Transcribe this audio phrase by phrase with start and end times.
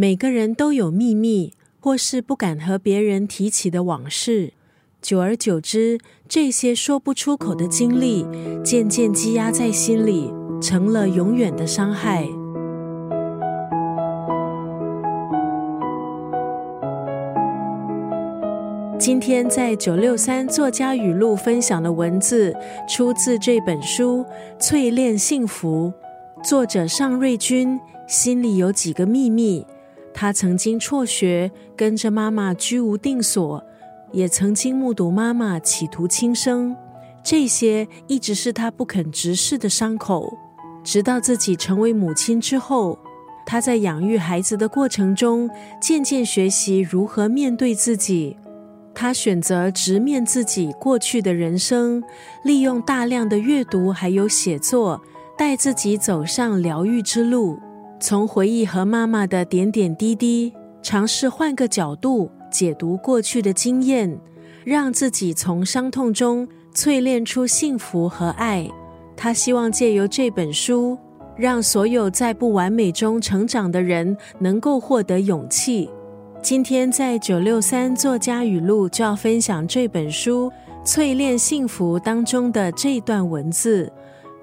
[0.00, 4.52] 每个人都有秘密，或是不敢和别人提起的往事。
[5.02, 8.24] 久而久之，这些说不出口的经历，
[8.62, 10.32] 渐渐积压在心里，
[10.62, 12.28] 成了永远的伤害。
[19.00, 22.54] 今天在九六三作家语录分享的文字，
[22.88, 24.24] 出自这本书
[24.62, 25.92] 《淬炼幸福》，
[26.48, 29.66] 作者尚瑞君心里有几个秘密。
[30.20, 33.64] 他曾经辍学，跟着妈妈居无定所，
[34.10, 36.74] 也曾经目睹妈妈企图轻生，
[37.22, 40.36] 这些一直是他不肯直视的伤口。
[40.82, 42.98] 直到自己成为母亲之后，
[43.46, 45.48] 他在养育孩子的过程中，
[45.80, 48.36] 渐渐学习如何面对自己。
[48.92, 52.02] 他选择直面自己过去的人生，
[52.42, 55.00] 利用大量的阅读还有写作，
[55.36, 57.60] 带自己走上疗愈之路。
[58.00, 60.52] 从回忆和妈妈的点点滴滴，
[60.82, 64.16] 尝试换个角度解读过去的经验，
[64.64, 68.68] 让自己从伤痛中淬炼出幸福和爱。
[69.16, 70.96] 他希望借由这本书，
[71.36, 75.90] 让所有在不完美中成长的人能够获得勇气。
[76.40, 80.48] 今天在九六三作家语录就要分享这本书
[80.86, 83.92] 《淬炼幸福》当中的这段文字：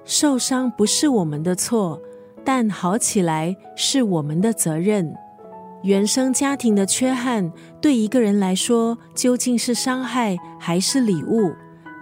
[0.04, 1.98] 受伤不是我们的错，
[2.46, 5.14] 但好起来是我们的责任。
[5.84, 7.52] 原生家庭的缺憾
[7.82, 11.52] 对一个人来说究竟是伤害还是礼物？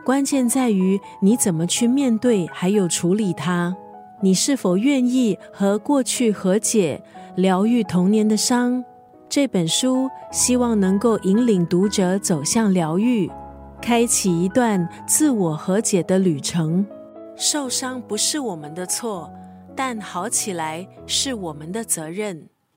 [0.06, 3.76] 关键在于你怎么去面对，还有处理它。
[4.22, 7.02] 你是否愿意和过去和解，
[7.36, 8.84] 疗愈童年的伤？
[9.28, 13.30] 这本书希望能够引领读者走向疗愈，
[13.82, 16.86] 开启一段自我和解的旅程。
[17.36, 19.30] 受伤不是我们的错，
[19.86, 22.53] 但好起来是我们的责任。